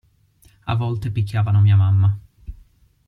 [0.63, 2.19] A volte picchiavano mia mamma.